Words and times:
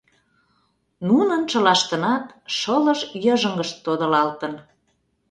Нунын 1.07 1.41
чылаштынат 1.49 2.25
шылыж 2.57 2.99
йыжыҥышт 3.23 3.75
тодылалтын... 3.85 4.53